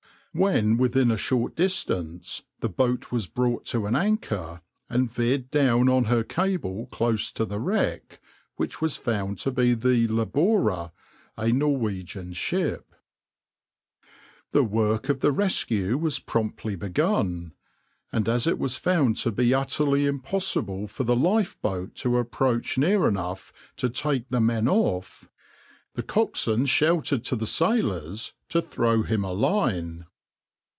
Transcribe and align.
When 0.33 0.77
within 0.77 1.11
a 1.11 1.17
short 1.17 1.57
distance, 1.57 2.43
the 2.61 2.69
boat 2.69 3.11
was 3.11 3.27
brought 3.27 3.65
to 3.65 3.85
an 3.85 3.97
anchor, 3.97 4.61
and 4.89 5.11
veered 5.11 5.51
down 5.51 5.89
on 5.89 6.05
her 6.05 6.23
cable 6.23 6.85
close 6.85 7.33
to 7.33 7.43
the 7.43 7.59
wreck, 7.59 8.21
which 8.55 8.79
was 8.79 8.95
found 8.95 9.39
to 9.39 9.51
be 9.51 9.73
the 9.73 10.07
{\itshape{Labora}}, 10.07 10.93
a 11.35 11.51
Norwegian 11.51 12.31
ship.\par 12.31 12.97
The 14.53 14.63
work 14.63 15.09
of 15.09 15.21
rescue 15.21 15.97
was 15.97 16.19
promptly 16.19 16.77
begun, 16.77 17.51
and 18.13 18.29
as 18.29 18.47
it 18.47 18.57
was 18.57 18.77
found 18.77 19.17
to 19.17 19.33
be 19.33 19.53
utterly 19.53 20.05
impossible 20.05 20.87
for 20.87 21.03
the 21.03 21.13
lifeboat 21.13 21.93
to 21.95 22.17
approach 22.17 22.77
near 22.77 23.05
enough 23.05 23.51
to 23.75 23.89
take 23.89 24.29
the 24.29 24.39
men 24.39 24.69
off, 24.69 25.29
the 25.95 26.03
coxswain 26.03 26.67
shouted 26.67 27.25
to 27.25 27.35
the 27.35 27.45
sailors 27.45 28.31
to 28.47 28.61
throw 28.61 29.03
him 29.03 29.25
a 29.25 29.33
line. 29.33 30.05